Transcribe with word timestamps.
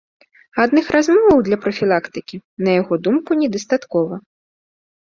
Адных 0.63 0.85
размоваў 0.95 1.43
для 1.49 1.57
прафілактыкі, 1.65 2.35
на 2.69 2.79
яго 2.81 2.93
думку, 3.11 3.31
недастаткова. 3.45 4.13